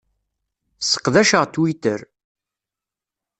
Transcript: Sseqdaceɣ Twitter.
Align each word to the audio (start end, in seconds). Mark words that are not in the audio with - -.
Sseqdaceɣ 0.79 1.43
Twitter. 1.47 1.99